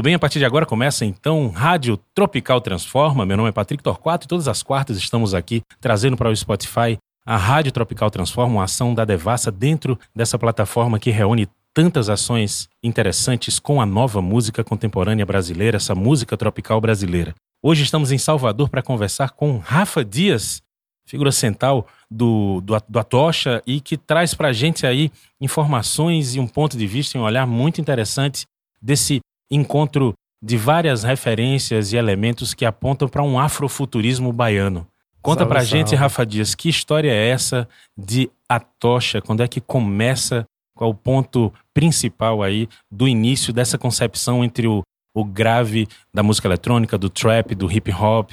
[0.00, 0.14] tudo bem?
[0.14, 3.26] A partir de agora começa então Rádio Tropical Transforma.
[3.26, 6.96] Meu nome é Patrick Torquato e todas as quartas estamos aqui trazendo para o Spotify
[7.26, 12.66] a Rádio Tropical Transforma, uma ação da Devassa dentro dessa plataforma que reúne tantas ações
[12.82, 17.34] interessantes com a nova música contemporânea brasileira, essa música tropical brasileira.
[17.62, 20.62] Hoje estamos em Salvador para conversar com Rafa Dias,
[21.04, 26.40] figura central do, do, do Atocha e que traz para a gente aí informações e
[26.40, 28.46] um ponto de vista e um olhar muito interessante
[28.80, 34.86] desse encontro de várias referências e elementos que apontam para um afrofuturismo baiano.
[35.20, 35.70] Conta salve, pra salve.
[35.70, 39.20] gente, Rafa Dias, que história é essa de Atocha?
[39.20, 40.46] Quando é que começa?
[40.74, 44.82] Qual é o ponto principal aí do início dessa concepção entre o,
[45.14, 48.32] o grave da música eletrônica, do trap, do hip hop,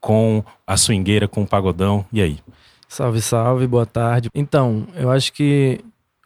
[0.00, 2.06] com a swingueira, com o pagodão?
[2.12, 2.38] E aí?
[2.88, 4.28] Salve, salve, boa tarde.
[4.32, 5.80] Então, eu acho que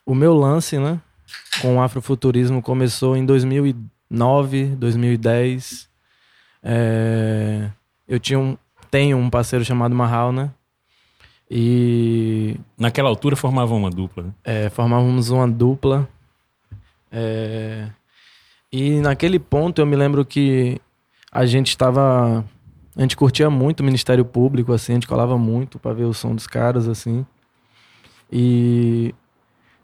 [0.05, 1.01] o meu lance, né,
[1.63, 3.25] com o afrofuturismo começou em
[4.11, 5.89] 2009, 2010.
[6.63, 7.71] É,
[8.09, 8.57] eu tinha um,
[8.91, 10.51] tenho um parceiro chamado Mahal, né?
[11.51, 12.57] E.
[12.79, 14.33] Naquela altura formavam uma dupla, né?
[14.45, 16.09] É, formávamos uma dupla.
[17.11, 17.89] É,
[18.73, 20.81] e naquele ponto eu me lembro que
[21.31, 22.45] a gente estava.
[22.97, 26.15] A gente curtia muito o Ministério Público, assim, a gente colava muito para ver o
[26.15, 27.27] som dos caras, assim.
[28.33, 29.15] E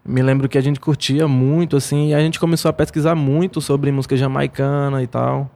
[0.05, 3.61] me lembro que a gente curtia muito, assim, e a gente começou a pesquisar muito
[3.61, 5.51] sobre música jamaicana e tal.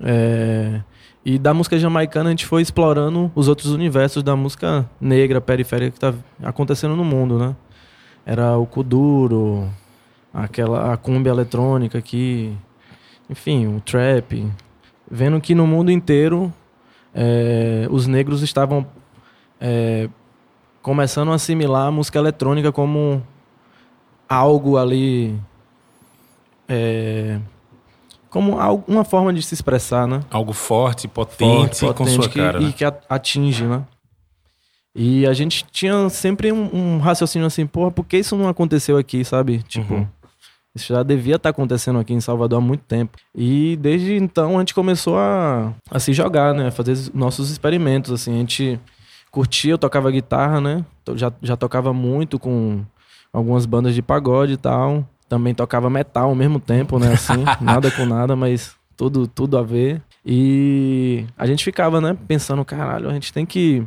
[0.00, 0.80] É,
[1.24, 5.92] e da música jamaicana a gente foi explorando os outros universos da música negra, periférica
[5.92, 7.56] que tá acontecendo no mundo, né?
[8.24, 9.68] Era o kuduro,
[10.34, 12.56] aquela a cumbia eletrônica aqui,
[13.30, 14.46] enfim, o trap.
[15.10, 16.52] Vendo que no mundo inteiro
[17.14, 18.86] é, os negros estavam
[19.60, 20.08] é,
[20.86, 23.20] começando a assimilar a música eletrônica como
[24.28, 25.36] algo ali
[26.68, 27.40] é,
[28.30, 28.56] como
[28.86, 30.20] uma forma de se expressar, né?
[30.30, 32.60] Algo forte, potente, forte, potente com sua que, cara.
[32.60, 32.72] E né?
[32.72, 33.84] que atinge, né?
[34.94, 38.96] E a gente tinha sempre um, um, raciocínio assim, porra, por que isso não aconteceu
[38.96, 39.64] aqui, sabe?
[39.64, 40.06] Tipo, uhum.
[40.72, 43.18] isso já devia estar tá acontecendo aqui em Salvador há muito tempo.
[43.34, 46.68] E desde então a gente começou a, a se jogar, né?
[46.68, 48.36] A fazer nossos experimentos, assim.
[48.36, 48.78] A gente
[49.36, 50.82] curtia, eu tocava guitarra, né?
[51.14, 52.82] Já, já tocava muito com
[53.30, 57.12] algumas bandas de pagode e tal também tocava metal ao mesmo tempo, né?
[57.12, 60.00] Assim, nada com nada, mas tudo, tudo a ver.
[60.24, 63.84] E a gente ficava, né, pensando, caralho, a gente tem que,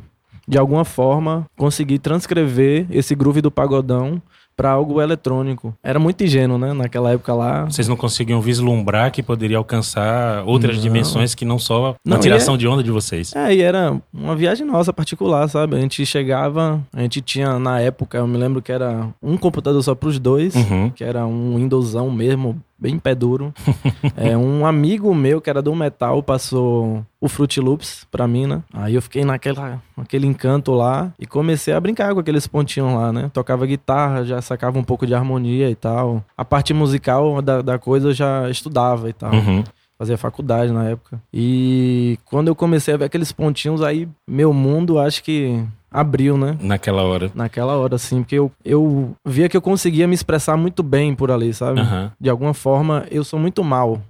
[0.47, 4.21] de alguma forma, conseguir transcrever esse groove do pagodão
[4.59, 5.74] para algo eletrônico.
[5.81, 6.74] Era muito ingênuo, né?
[6.74, 7.64] Naquela época lá.
[7.64, 10.84] Vocês não conseguiam vislumbrar que poderia alcançar outras não.
[10.84, 12.58] dimensões que não só a tiração é...
[12.58, 13.34] de onda de vocês.
[13.34, 15.78] É, e era uma viagem nossa particular, sabe?
[15.78, 19.81] A gente chegava, a gente tinha na época, eu me lembro que era um computador
[19.81, 20.90] só para os dois, uhum.
[20.90, 23.53] que era um Windowsão mesmo, bem pé duro.
[24.16, 28.63] é, um amigo meu que era do metal passou o Fruit Loops pra mim, né?
[28.73, 33.12] Aí eu fiquei naquela, naquele encanto lá e comecei a brincar com aqueles pontinhos lá,
[33.12, 33.29] né?
[33.34, 36.23] Tocava guitarra, já sacava um pouco de harmonia e tal.
[36.38, 39.34] A parte musical da, da coisa eu já estudava e tal.
[39.34, 39.63] Uhum
[40.00, 41.22] fazia faculdade na época.
[41.31, 45.61] E quando eu comecei a ver aqueles pontinhos, aí meu mundo acho que
[45.91, 46.57] abriu, né?
[46.61, 47.31] Naquela hora.
[47.33, 48.22] Naquela hora, sim.
[48.22, 51.81] Porque eu, eu via que eu conseguia me expressar muito bem por ali, sabe?
[51.81, 52.09] Uhum.
[52.19, 54.01] De alguma forma, eu sou muito mal.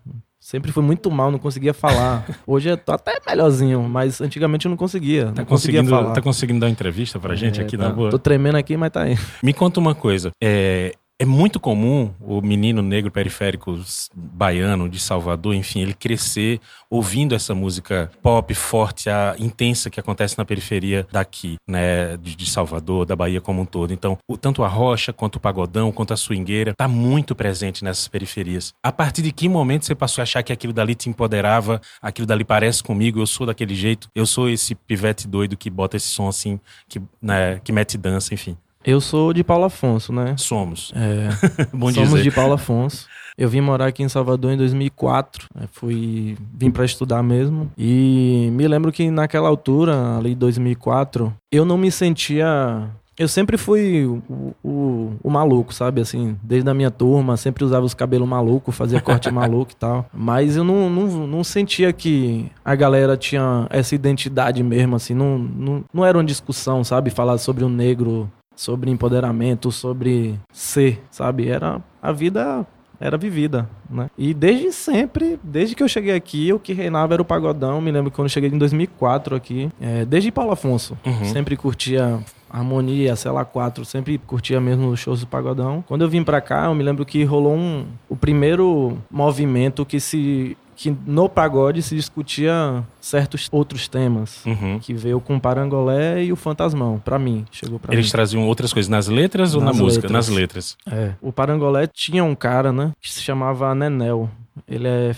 [0.49, 2.25] Sempre fui muito mal, não conseguia falar.
[2.47, 5.25] Hoje eu tô até melhorzinho, mas antigamente eu não conseguia.
[5.25, 6.13] Tá, não conseguindo, conseguia falar.
[6.15, 8.09] tá conseguindo dar uma entrevista pra gente é, aqui tá, na rua?
[8.09, 9.15] Tô tremendo aqui, mas tá aí.
[9.43, 10.31] Me conta uma coisa.
[10.41, 13.77] É, é muito comum o menino negro periférico
[14.15, 20.37] baiano de Salvador, enfim, ele crescer ouvindo essa música pop forte, a intensa que acontece
[20.37, 23.93] na periferia daqui, né, de, Salvador, da Bahia como um todo.
[23.93, 28.07] Então, o, tanto a rocha, quanto o pagodão, quanto a swingueira, tá muito presente nessas
[28.07, 28.73] periferias.
[28.81, 32.25] A partir de que momento você passou a achar que aquilo dali te empoderava, aquilo
[32.25, 36.07] dali parece comigo, eu sou daquele jeito, eu sou esse pivete doido que bota esse
[36.07, 38.57] som assim, que, né, que mete dança, enfim.
[38.85, 40.35] Eu sou de Paulo Afonso, né?
[40.37, 40.91] Somos.
[40.95, 41.29] É,
[41.75, 42.23] Bom somos dizer.
[42.23, 43.07] de Paulo Afonso.
[43.37, 45.47] Eu vim morar aqui em Salvador em 2004.
[45.53, 45.67] Né?
[45.71, 47.71] Fui vim para estudar mesmo.
[47.77, 52.89] E me lembro que naquela altura, ali 2004, eu não me sentia
[53.19, 55.99] eu sempre fui o, o, o, maluco, sabe?
[55.99, 60.05] Assim, desde a minha turma, sempre usava os cabelos malucos, fazia corte maluco e tal.
[60.13, 65.13] Mas eu não, não, não sentia que a galera tinha essa identidade mesmo, assim.
[65.13, 67.09] Não, não, não era uma discussão, sabe?
[67.09, 71.47] Falar sobre o negro sobre empoderamento, sobre ser, sabe?
[71.47, 72.67] Era a vida
[72.99, 74.09] era vivida, né?
[74.17, 77.79] E desde sempre, desde que eu cheguei aqui, o que reinava era o pagodão.
[77.79, 81.23] Me lembro que quando eu cheguei em 2004 aqui, é, desde Paulo Afonso, Uhum.
[81.23, 82.19] sempre curtia
[82.49, 85.81] Harmonia, lá, quatro, sempre curtia mesmo os shows do Pagodão.
[85.87, 90.01] Quando eu vim pra cá, eu me lembro que rolou um, o primeiro movimento que
[90.01, 94.45] se que no pagode se discutia certos outros temas.
[94.45, 94.79] Uhum.
[94.79, 98.11] Que veio com o Parangolé e o Fantasmão, pra mim, chegou pra Eles mim.
[98.13, 100.07] traziam outras coisas nas letras ou na Nas música?
[100.07, 100.27] letras.
[100.29, 100.77] Nas letras.
[100.89, 101.11] É.
[101.21, 104.29] O Parangolé tinha um cara, né, que se chamava Nenel.
[104.67, 105.15] Ele é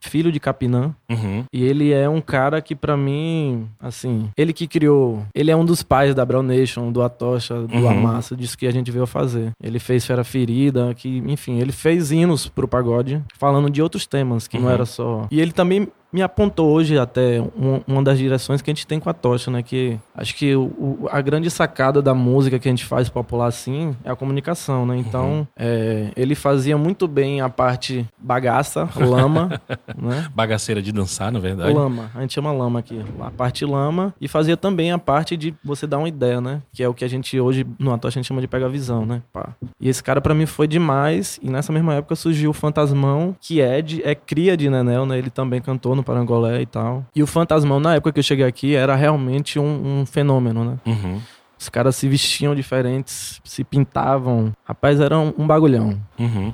[0.00, 0.94] filho de Capinã.
[1.10, 1.44] Uhum.
[1.52, 5.24] E ele é um cara que, pra mim, assim, ele que criou.
[5.34, 7.88] Ele é um dos pais da Brown Nation, do Atocha, do Uhum.
[7.88, 9.52] Amassa, disso que a gente veio fazer.
[9.62, 14.46] Ele fez Fera Ferida, que, enfim, ele fez hinos pro pagode, falando de outros temas,
[14.48, 14.70] que não Uhum.
[14.72, 15.26] era só.
[15.30, 18.98] E ele também me apontou hoje até um- uma das direções que a gente tem
[18.98, 19.62] com a Tocha, né?
[19.62, 23.94] Que acho que o- a grande sacada da música que a gente faz popular assim
[24.04, 24.96] é a comunicação, né?
[24.96, 29.60] Então, é, ele fazia muito bem a parte bagaça, lama,
[29.96, 30.28] né?
[30.34, 31.72] Bagaceira de dançar, na verdade.
[31.72, 33.00] Lama, a gente chama lama aqui.
[33.20, 36.62] A parte lama e fazia também a parte de você dar uma ideia, né?
[36.72, 39.04] Que é o que a gente hoje no Atocha a gente chama de pegar visão,
[39.06, 39.22] né?
[39.32, 39.50] Pá.
[39.80, 41.38] E esse cara pra mim foi demais.
[41.42, 45.18] E nessa mesma época surgiu o Fantasmão, que é, de, é cria de Nenel, né?
[45.18, 47.04] Ele também cantou no Parangolé e tal.
[47.14, 50.76] E o Fantasmão, na época que eu cheguei aqui, era realmente um, um fenômeno, né?
[50.86, 51.20] Uhum.
[51.58, 54.52] Os caras se vestiam diferentes, se pintavam.
[54.64, 55.98] Rapaz, era um, um bagulhão.
[56.18, 56.52] Uhum.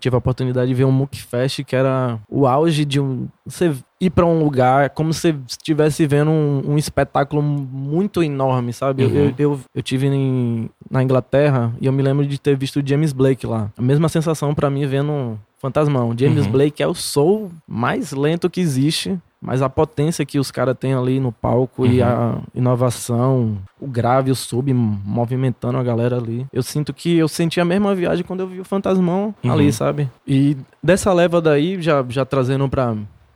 [0.00, 3.28] Tive a oportunidade de ver um Mook Fest que era o auge de um.
[3.46, 9.04] Você ir pra um lugar como se estivesse vendo um, um espetáculo muito enorme, sabe?
[9.04, 9.16] Eu- Uhum.
[9.16, 12.86] Eu, eu, eu tive em- na Inglaterra e eu me lembro de ter visto o
[12.86, 13.70] James Blake lá.
[13.76, 16.14] A mesma sensação pra mim vendo Fantasmão.
[16.16, 16.52] James Uhum.
[16.52, 19.18] Blake é o soul mais lento que existe.
[19.40, 22.06] Mas a potência que os caras têm ali no palco e Uhum.
[22.08, 26.46] a inovação, o grave e o sub movimentando a galera ali.
[26.52, 29.52] Eu sinto que eu senti a mesma viagem quando eu vi o Fantasmão Uhum.
[29.52, 30.10] ali, sabe?
[30.26, 32.94] E dessa leva daí, já, já trazendo pra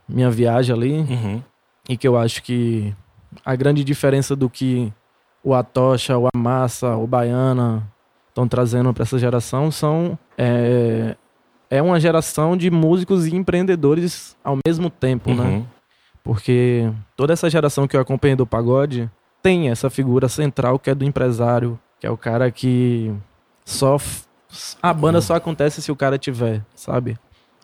[0.09, 1.41] minha viagem ali, Uhum.
[1.87, 2.93] e que eu acho que
[3.45, 4.91] a grande diferença do que
[5.43, 7.83] o Atocha, o Amassa, o Baiana
[8.29, 10.17] estão trazendo pra essa geração são.
[10.37, 11.15] É,
[11.71, 15.43] é uma geração de músicos e empreendedores ao mesmo tempo, né?
[15.43, 15.65] Uhum.
[16.21, 19.09] Porque toda essa geração que eu acompanhei do pagode
[19.41, 23.11] tem essa figura central que é do empresário, que é o cara que
[23.63, 23.97] só.
[24.83, 27.17] A banda só acontece se o cara tiver, sabe?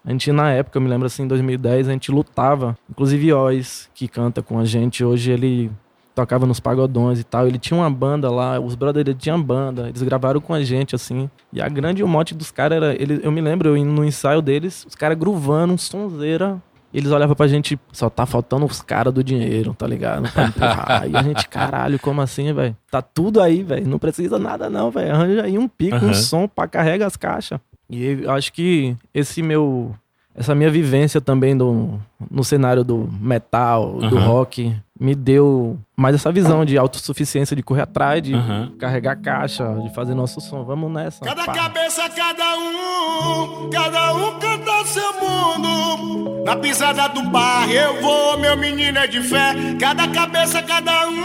[0.05, 2.77] A gente, na época, eu me lembro assim, em 2010, a gente lutava.
[2.89, 5.69] Inclusive, Oz, que canta com a gente, hoje ele
[6.17, 7.47] tocava nos pagodões e tal.
[7.47, 10.95] Ele tinha uma banda lá, os brothers dele tinham banda, eles gravaram com a gente,
[10.95, 11.29] assim.
[11.53, 13.01] E a grande o mote dos caras era.
[13.01, 16.61] Ele, eu me lembro, eu indo no ensaio deles, os caras gruvando, um sonzeira.
[16.93, 20.31] Eles olhavam pra gente, só tá faltando os caras do dinheiro, tá ligado?
[20.31, 21.07] Pra empurrar.
[21.07, 22.75] e a gente, caralho, como assim, velho?
[22.89, 23.87] Tá tudo aí, velho.
[23.87, 25.13] Não precisa nada, não, velho.
[25.13, 26.07] Arranja aí um pico, Aham.
[26.09, 27.59] um som pra carregar as caixas.
[27.89, 29.93] E eu acho que esse meu.
[30.37, 31.99] Essa minha vivência também do,
[32.29, 34.27] no cenário do metal, do Aham.
[34.27, 38.71] rock, me deu mais essa visão de autossuficiência, de correr atrás, de Aham.
[38.77, 40.63] carregar caixa, de fazer nosso som.
[40.63, 41.25] Vamos nessa.
[41.25, 41.53] Cada pá.
[41.53, 46.43] cabeça, cada um, cada um canta seu mundo.
[46.45, 49.55] Na pisada do bar eu vou, meu menino é de fé.
[49.79, 51.23] Cada cabeça, cada um,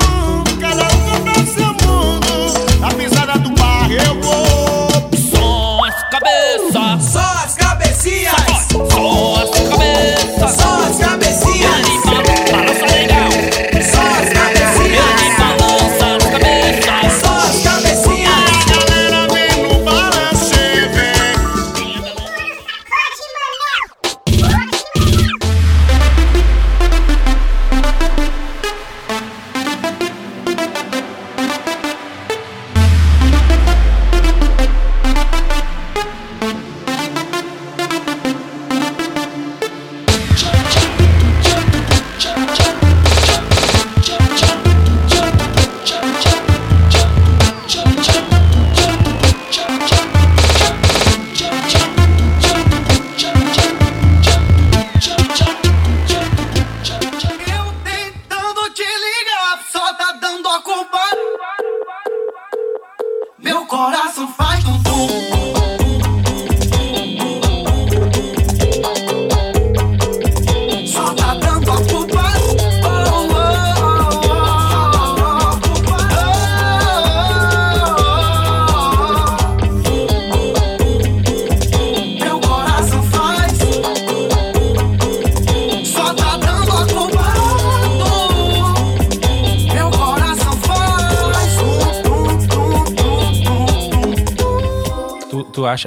[0.59, 2.81] cada um canta seu mundo.
[2.81, 4.82] Na pisada do bar eu vou.
[6.13, 8.35] Cabeças, Só as cabecinhas,
[8.93, 9.42] som as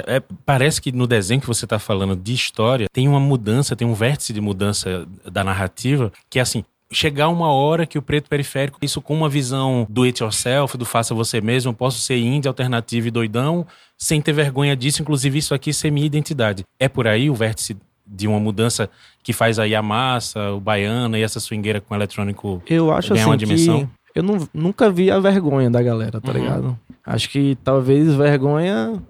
[0.06, 3.86] é, parece que no desenho que você tá falando de história, tem uma mudança, tem
[3.86, 6.64] um vértice de mudança da narrativa, que é assim.
[6.92, 10.84] Chegar uma hora que o preto periférico, isso com uma visão do it yourself, do
[10.84, 13.66] faça você mesmo, eu posso ser indie, alternativo e doidão,
[13.98, 16.62] sem ter vergonha disso, inclusive isso aqui ser minha identidade.
[16.78, 17.76] É por aí o vértice
[18.06, 18.88] de uma mudança
[19.20, 23.22] que faz aí a massa, o baiana e essa swingueira com eletrônico Eu acho ganhar
[23.22, 23.90] assim uma dimensão?
[24.14, 26.38] eu não, nunca vi a vergonha da galera, tá Uhum.
[26.38, 26.78] ligado?
[27.04, 29.02] Acho que talvez vergonha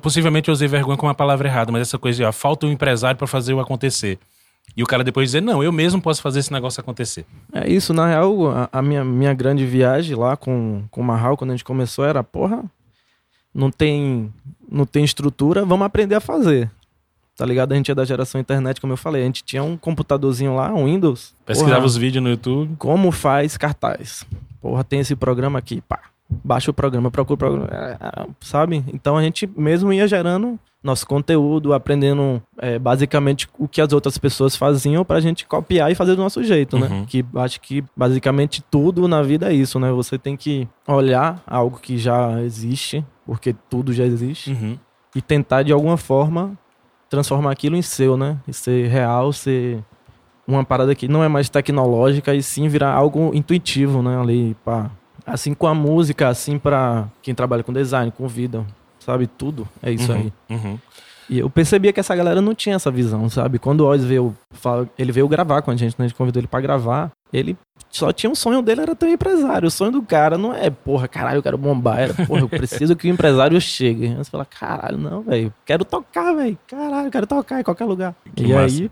[0.00, 2.70] Possivelmente eu usei vergonha como uma palavra errada, mas essa coisa de, ó, falta um
[2.70, 4.18] empresário pra fazer o acontecer.
[4.76, 7.26] E o cara depois dizer, não, eu mesmo posso fazer esse negócio acontecer.
[7.52, 11.36] É isso, na real, a, a minha, minha grande viagem lá com, com o Marral,
[11.36, 12.64] quando a gente começou, era, porra,
[13.54, 14.32] não tem,
[14.70, 16.70] não tem estrutura, vamos aprender a fazer.
[17.36, 17.72] Tá ligado?
[17.72, 19.22] A gente é da geração internet, como eu falei.
[19.22, 21.34] A gente tinha um computadorzinho lá, um Windows.
[21.44, 22.76] Pesquisava Porra, os vídeos no YouTube.
[22.78, 24.24] Como faz cartaz?
[24.60, 26.11] Porra, tem esse programa aqui, pá.
[26.44, 28.84] Baixa o programa, procura o programa, é, é, sabe?
[28.92, 34.18] Então a gente mesmo ia gerando nosso conteúdo, aprendendo é, basicamente o que as outras
[34.18, 36.80] pessoas faziam pra gente copiar e fazer do nosso jeito, Uhum.
[36.88, 37.04] né?
[37.06, 39.92] Que acho que basicamente tudo na vida é isso, né?
[39.92, 44.76] Você tem que olhar algo que já existe, porque tudo já existe, Uhum.
[45.14, 46.58] e tentar de alguma forma
[47.08, 48.38] transformar aquilo em seu, né?
[48.48, 49.78] E ser real, ser
[50.48, 54.18] uma parada que não é mais tecnológica e sim virar algo intuitivo, né?
[54.20, 54.90] Ali, pá.
[55.26, 58.64] Assim com a música, assim pra quem trabalha com design, com vida,
[58.98, 59.26] sabe?
[59.26, 60.18] Tudo é isso Uhum.
[60.18, 60.32] aí.
[60.56, 60.78] Uhum.
[61.30, 63.58] E eu percebia que essa galera não tinha essa visão, sabe?
[63.58, 64.36] Quando o Oz veio,
[64.98, 66.04] ele veio gravar com a gente, né?
[66.04, 67.10] A gente convidou ele pra gravar.
[67.32, 67.56] Ele
[67.88, 69.66] só tinha um sonho dele, era ter um empresário.
[69.66, 72.00] O sonho do cara não é, porra, caralho, eu quero bombar.
[72.00, 74.08] Era, porra, eu preciso que o empresário chegue.
[74.08, 75.52] Aí você fala, caralho, não, velho.
[75.64, 76.58] Quero tocar, velho.
[76.66, 78.14] Caralho, quero tocar em qualquer lugar.
[78.34, 78.64] Que e massa.
[78.64, 78.90] aí,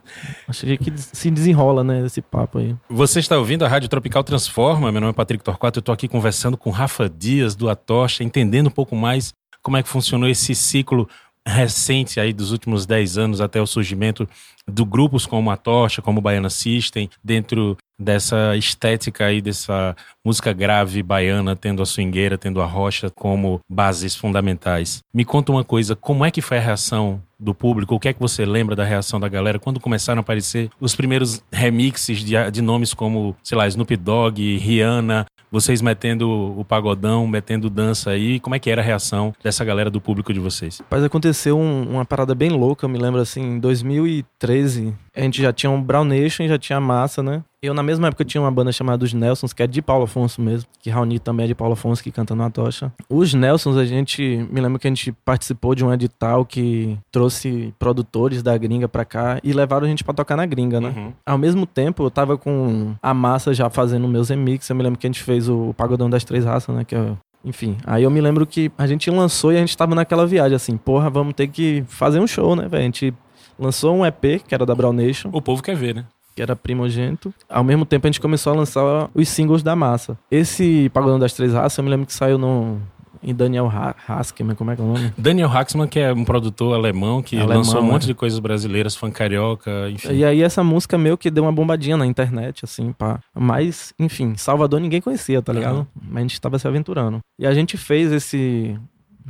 [0.48, 2.74] acho que se desenrola, né, esse papo aí.
[2.88, 4.90] Você está ouvindo a Rádio Tropical Transforma.
[4.90, 5.78] Meu nome é Patrick Torquato.
[5.78, 9.82] Eu estou aqui conversando com Rafa Dias, do Atocha, entendendo um pouco mais como é
[9.82, 11.06] que funcionou esse ciclo
[11.46, 14.28] recente aí dos últimos 10 anos até o surgimento
[14.66, 20.52] do grupos como a Tocha, como o Baiana System, dentro dessa estética aí dessa música
[20.52, 25.00] grave baiana, tendo a swingueira, tendo a rocha como bases fundamentais.
[25.12, 27.94] Me conta uma coisa, como é que foi a reação do público?
[27.94, 30.94] O que é que você lembra da reação da galera quando começaram a aparecer os
[30.96, 37.26] primeiros remixes de, de nomes como, sei lá, Snoop Dogg, Rihanna, vocês metendo o pagodão,
[37.26, 40.78] metendo dança aí, como é que era a reação dessa galera do público de vocês?
[40.78, 45.42] Rapaz, aconteceu um- uma parada bem louca, eu me lembro assim, em 2013, a gente
[45.42, 47.42] já tinha um Brown Nation, já tinha massa, né?
[47.62, 50.40] Eu, na mesma época, tinha uma banda chamada Os Nelsons, que é de Paulo Afonso
[50.40, 52.90] mesmo, que Raoni também é de Paulo Afonso, que canta na tocha.
[53.06, 57.74] Os Nelsons, a gente, me lembro que a gente participou de um edital que trouxe
[57.78, 60.94] produtores da gringa pra cá e levaram a gente pra tocar na gringa, né?
[60.96, 61.12] Uhum.
[61.26, 64.70] Ao mesmo tempo, eu tava com a massa já fazendo meus remixes.
[64.70, 66.82] Eu me lembro que a gente fez o Pagodão das Três Raças, né?
[66.82, 67.12] Que é,
[67.44, 70.56] enfim, aí eu me lembro que a gente lançou e a gente tava naquela viagem
[70.56, 72.80] assim, porra, vamos ter que fazer um show, né, velho?
[72.80, 73.14] A gente
[73.58, 76.06] lançou um EP, que era da Brown Nation, O povo quer ver, né?
[76.40, 77.34] Que era primogênito.
[77.48, 80.18] Ao mesmo tempo, a gente começou a lançar os singles da massa.
[80.30, 82.80] Esse Pagodão das Três Raças, eu me lembro que saiu no,
[83.22, 85.12] em Daniel Ha- Haskell, como é que é o nome?
[85.18, 88.06] Daniel Haxman, que é um produtor alemão que Alemão, lançou um monte é.
[88.06, 90.14] de coisas brasileiras, funk carioca, enfim.
[90.14, 93.20] E aí essa música meio que deu uma bombadinha na internet, assim, pá.
[93.34, 95.86] Mas, enfim, Salvador ninguém conhecia, tá ligado?
[95.94, 97.18] Mas a gente tava se aventurando.
[97.38, 98.78] E a gente fez esse...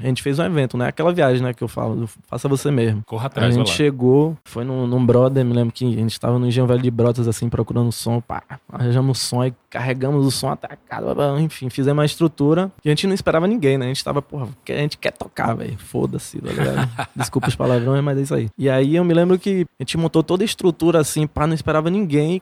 [0.02, 0.88] A gente fez um evento, né?
[0.88, 3.02] Aquela viagem, né, que eu falo, faça você mesmo.
[3.04, 6.18] Corra a atrás, vai gente chegou, foi num, num brother, me lembro que a gente
[6.18, 8.42] tava no Engenho Velho de Brotas, assim, procurando som, pá,
[8.72, 12.88] arranjamos o som, aí carregamos o som até a casa, enfim, fizemos uma estrutura e
[12.88, 13.86] a gente não esperava ninguém, né?
[13.86, 16.90] A gente tava, porra, que a gente quer tocar, velho, foda-se, tá ligado?
[17.14, 18.48] Desculpa os palavrões, mas é isso aí.
[18.58, 21.54] E aí eu me lembro que a gente montou toda a estrutura, assim, pá, não
[21.54, 22.40] esperava ninguém e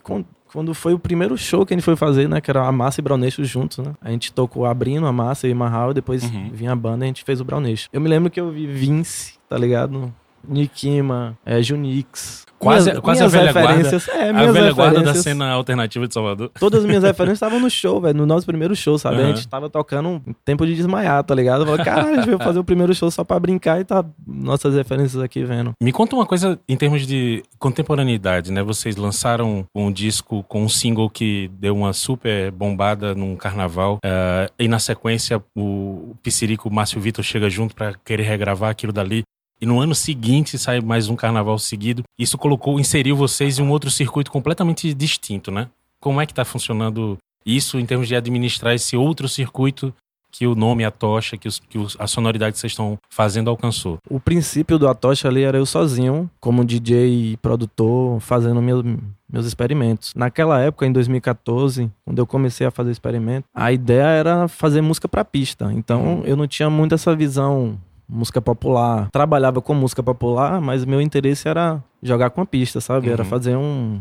[0.52, 2.40] quando foi o primeiro show que a gente foi fazer, né?
[2.40, 3.93] Que era a Massa e Brownation juntos, né?
[4.00, 6.50] A gente tocou abrindo a Massa e Marral, depois Uhum.
[6.52, 7.88] vinha a banda e a gente fez o Brownation.
[7.93, 10.12] Eu me lembro que eu vi Vince, tá ligado?
[10.47, 12.47] Nikima, é, Junix.
[12.59, 15.50] Quase- Minhas- quase a minhas velha guarda- referências, É, A minhas velha guarda da cena
[15.52, 16.50] alternativa de Salvador.
[16.59, 18.18] Todas as minhas referências estavam no show, velho.
[18.18, 19.18] No nosso primeiro show, sabe?
[19.18, 19.37] A Aham.
[19.37, 21.62] gente tava tocando um tempo de desmaiar, tá ligado?
[21.62, 24.04] Eu falei, caralho, a gente veio fazer o primeiro show só pra brincar e tá
[24.26, 25.71] nossas referências aqui vendo.
[25.80, 28.61] Me conta uma coisa em termos de contemporaneidade, né?
[28.61, 33.99] Vocês lançaram um disco com um single que deu uma super bombada num carnaval.
[34.04, 38.92] eh, e na sequência, o Piscirico, o Márcio Vitor chega junto pra querer regravar aquilo
[38.92, 39.23] dali.
[39.61, 42.03] E no ano seguinte sai mais um carnaval seguido.
[42.19, 45.69] Isso colocou, inseriu vocês em um outro circuito completamente distinto, né?
[46.00, 49.93] Como é que tá funcionando isso em termos de administrar esse outro circuito
[50.31, 53.49] que o nome, a tocha, que, os- que os- a sonoridade que vocês estão fazendo
[53.50, 53.99] alcançou?
[54.09, 58.85] O princípio do Atocha ali era eu sozinho, como DJ e produtor, fazendo meu-
[59.33, 60.12] meus experimentos.
[60.15, 65.09] Naquela época, em 2014, quando eu comecei a fazer experimento, a ideia era fazer música
[65.09, 65.73] pra pista.
[65.73, 69.09] Então eu não tinha muito essa visão música popular.
[69.12, 73.09] Trabalhava com música popular, mas meu interesse era jogar com a pista, sabe?
[73.11, 73.29] Era Uhum.
[73.29, 74.00] fazer um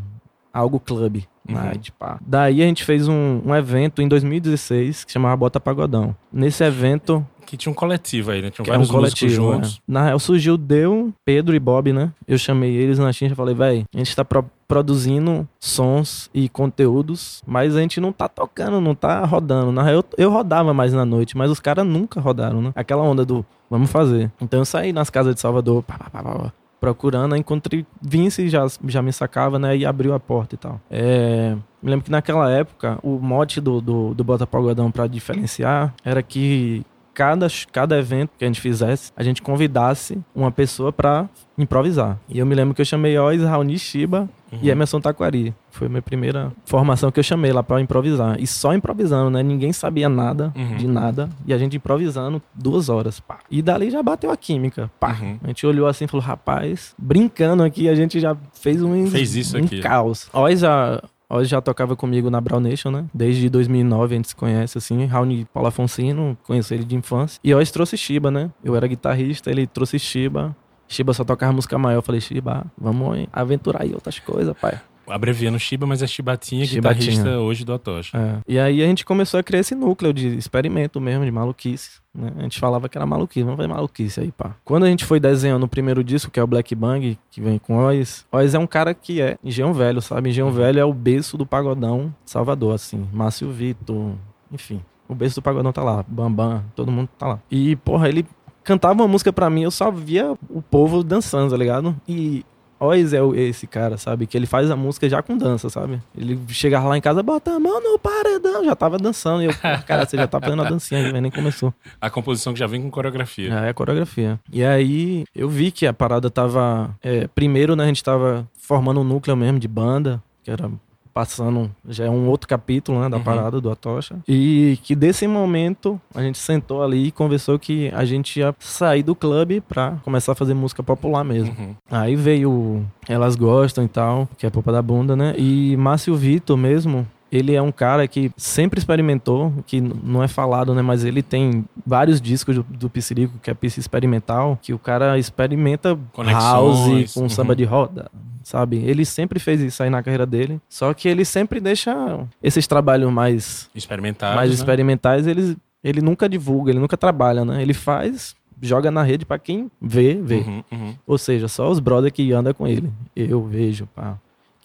[0.53, 1.27] algo clube.
[1.47, 1.55] Uhum.
[1.55, 2.17] Night, pá.
[2.25, 6.13] Daí a gente fez um, um evento em 2016 que chamava Bota Pagodão.
[6.33, 8.51] Nesse evento, Que tinha um coletivo aí, né?
[8.59, 9.53] Era um vários músicos coletivo.
[9.53, 9.75] juntos.
[9.87, 9.91] é.
[9.91, 12.11] Na real, surgiu Deu, Pedro e Bob, né?
[12.27, 16.49] Eu chamei eles na Xincha e falei, véi, a gente tá pro- produzindo sons e
[16.49, 19.71] conteúdos, mas a gente não tá tocando, não tá rodando.
[19.71, 22.71] Na real, eu, eu rodava mais na noite, mas os caras nunca rodaram, né?
[22.75, 24.31] Aquela onda do vamos fazer.
[24.41, 29.01] Então eu saí nas casas de Salvador, pá, pá, pá, procurando, encontrei Vince já já
[29.01, 29.75] me sacava, né?
[29.75, 30.79] E abriu a porta e tal.
[30.89, 35.93] É, me lembro que naquela época, o mote do, do, do Bota Pagodão pra diferenciar
[36.03, 36.85] era que
[37.17, 42.19] cada, cada evento que a gente fizesse, a gente convidasse uma pessoa pra improvisar.
[42.29, 44.29] E eu me lembro que eu chamei Oz, Raoni Shiba
[44.61, 45.51] e Emerson Taquari.
[45.71, 48.39] Foi a minha primeira formação que eu chamei lá pra improvisar.
[48.39, 49.41] E só improvisando, né?
[49.41, 50.77] Ninguém sabia nada Uhum.
[50.77, 51.27] de nada.
[51.47, 53.19] E a gente improvisando duas horas.
[53.19, 53.39] Pá.
[53.49, 54.91] E dali já bateu a química.
[54.99, 55.17] Pá.
[55.19, 55.39] Uhum.
[55.43, 59.35] A gente olhou assim e falou, rapaz, brincando aqui, a gente já fez um, Fez
[59.35, 59.79] isso um aqui.
[59.81, 60.29] caos.
[60.31, 63.05] Oz já, Oz já tocava comigo na Brown Nation, né?
[63.13, 65.05] Desde 2009 a gente se conhece, assim.
[65.05, 67.39] Raoni Paulo Afonsino, conheço ele de infância.
[67.43, 68.49] E Oz trouxe Shiba, né?
[68.63, 70.55] Eu era guitarrista, ele trouxe Shiba.
[70.87, 71.97] Shiba só tocava música maior.
[71.97, 74.79] Eu falei, Shiba, vamos aventurar aí outras coisas, pai.
[75.07, 77.11] Abreviando Shiba, mas é Chibatinha, Chibatinha.
[77.11, 78.17] guitarrista hoje do Atocha.
[78.17, 78.39] É.
[78.47, 81.99] E aí a gente começou a criar esse núcleo de experimento mesmo, de maluquice.
[82.13, 82.31] Né?
[82.37, 84.55] A gente falava que era maluquice, vamos fazer maluquice aí, pá.
[84.65, 87.57] Quando a gente foi desenhando o primeiro disco, que é o Black Bang, que vem
[87.57, 90.29] com Oz, Oz é um cara que é Engenhão Velho, sabe?
[90.29, 93.07] Engenhão Velho é o berço do pagodão de Salvador, assim.
[93.13, 94.13] Márcio Vitor,
[94.51, 94.81] enfim.
[95.07, 97.39] O berço do pagodão tá lá, Bambam, todo mundo tá lá.
[97.49, 98.25] E, porra, ele
[98.63, 101.95] cantava uma música pra mim, eu só via o povo dançando, tá ligado?
[102.05, 102.45] E
[102.79, 104.27] Oz é esse cara, sabe?
[104.27, 106.01] Que ele faz a música já com dança, sabe?
[106.17, 109.41] Ele chegava lá em casa, bota a mão no paredão, já tava dançando.
[109.43, 111.73] E eu, "Pô, cara, você já tá fazendo a dancinha aí, mas nem começou.
[111.99, 113.53] A composição que já vem com coreografia.
[113.65, 114.39] É, é coreografia.
[114.51, 116.95] E aí eu vi que a parada tava.
[117.01, 120.69] é, primeiro, né, a gente tava formando um núcleo mesmo de banda, que era
[121.17, 121.71] passando.
[121.89, 123.23] Já é um outro capítulo, né, da Uhum.
[123.23, 124.17] parada do Atocha.
[124.27, 129.01] E que desse momento a gente sentou ali e conversou que a gente ia sair
[129.01, 131.55] do clube pra começar a fazer música popular mesmo.
[131.57, 131.75] Uhum.
[131.89, 135.33] Aí veio Elas Gostam e tal, que é a Popa da Bunda, né?
[135.37, 140.73] E Márcio Vitor mesmo, ele é um cara que sempre experimentou, que não é falado,
[140.73, 140.81] né?
[140.81, 145.17] Mas ele tem vários discos do, do Piscirico, que é Pisci Experimental, que o cara
[145.17, 147.29] experimenta Conexões, house com uhum.
[147.29, 148.09] samba de roda.
[148.43, 148.77] Sabe?
[148.77, 150.61] Ele sempre fez isso aí na carreira dele.
[150.69, 154.35] Só que ele sempre deixa esses trabalhos mais, Experimentar.
[154.35, 154.55] mais né?
[154.55, 157.61] experimentais, ele, ele nunca divulga, ele nunca trabalha, né?
[157.61, 160.37] Ele faz, joga na rede pra quem vê, vê.
[160.37, 160.95] Uhum, uhum.
[161.05, 162.89] Ou seja, só os brother que andam com ele.
[163.13, 164.17] Eu vejo, pá.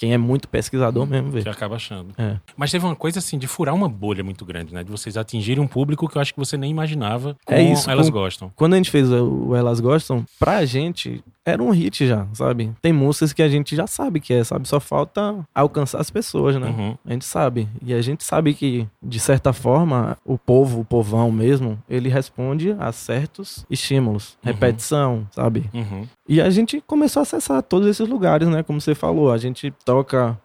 [0.02, 1.42] Quem é muito pesquisador mesmo vê.
[1.44, 2.08] Que acaba achando.
[2.18, 2.36] É.
[2.56, 4.82] Mas teve uma coisa assim de furar uma bolha muito grande, né?
[4.82, 7.88] De vocês atingirem um público que eu acho que você nem imaginava como É isso,
[7.88, 8.52] elas com- gostam.
[8.56, 12.72] Quando a gente fez o o Elas Gostam, pra gente era um hit já, sabe?
[12.80, 14.66] Tem músicas que a gente já sabe que é, sabe?
[14.68, 16.68] Só falta alcançar as pessoas, né?
[16.68, 16.96] Uhum.
[17.04, 17.68] A gente sabe.
[17.84, 22.74] E a gente sabe que, de certa forma, o povo, o povão mesmo, ele responde
[22.78, 24.36] a certos estímulos.
[24.44, 24.52] Uhum.
[24.52, 25.68] Repetição, sabe?
[25.74, 26.06] Uhum.
[26.28, 28.62] E a gente começou a acessar todos esses lugares, né?
[28.62, 30.38] Como você falou, a gente toca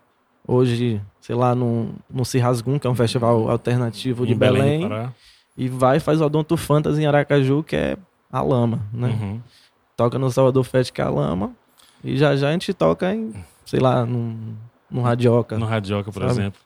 [0.46, 5.14] hoje, sei lá, no, no Cirrasgum, que é um festival alternativo de Em Belém, Pará.
[5.58, 7.98] e vai e faz o Odonto Fantasy em Aracaju, que é
[8.30, 9.08] a lama, né?
[9.08, 9.42] Uhum.
[9.96, 11.52] Toca no Salvador Fest, que é a lama,
[12.04, 13.34] e já já a gente toca em,
[13.66, 14.56] sei lá, num,
[14.92, 15.58] num radioca.
[15.58, 16.34] No Radioca, por Sabe?
[16.34, 16.60] exemplo.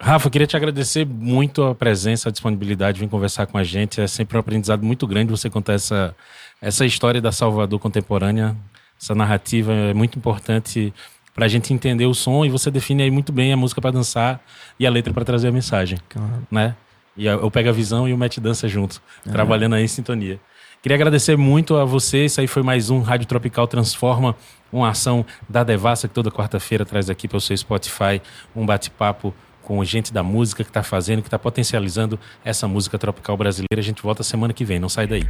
[0.00, 4.00] Rafa, queria te agradecer muito a presença, a disponibilidade de vir conversar com a gente.
[4.00, 6.14] É sempre um aprendizado muito grande você contar essa,
[6.60, 8.56] essa história da Salvador contemporânea.
[9.00, 10.92] Essa narrativa é muito importante
[11.34, 13.90] para a gente entender o som e você define aí muito bem a música para
[13.90, 14.40] dançar
[14.78, 16.46] e a letra para trazer a mensagem, Claro.
[16.50, 16.76] né?
[17.16, 20.40] E eu pego a visão e o Mete dança junto, trabalhando aí em sintonia.
[20.82, 22.24] Queria agradecer muito a você.
[22.24, 24.34] Isso aí foi mais um Rádio Tropical Transforma,
[24.72, 28.20] uma ação da Devassa que toda quarta-feira traz aqui para o seu Spotify
[28.54, 33.36] um bate-papo com gente da música que está fazendo, que está potencializando essa música tropical
[33.36, 33.78] brasileira.
[33.78, 35.24] A gente volta semana que vem, não sai daí.